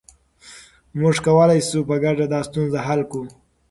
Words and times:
موږ 0.99 1.15
کولای 1.25 1.59
شو 1.67 1.79
په 1.89 1.95
ګډه 2.03 2.25
دا 2.33 2.39
ستونزه 2.47 2.79
حل 2.87 3.01
کړو. 3.11 3.25